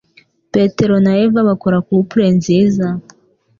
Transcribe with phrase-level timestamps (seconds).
[0.51, 2.87] Peter na Eva bakora couple nziza.